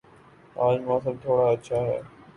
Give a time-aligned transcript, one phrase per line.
[0.65, 1.99] آج موسم تھوڑا اچھا ہے